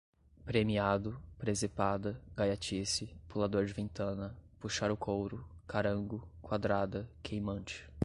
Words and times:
premiado, 0.43 1.21
presepada, 1.37 2.19
gaiatice, 2.35 3.15
pulador 3.29 3.67
de 3.67 3.71
ventana, 3.73 4.35
puxar 4.59 4.89
o 4.89 4.97
couro, 4.97 5.47
carango, 5.67 6.27
quadrada, 6.41 7.07
queimante 7.21 7.87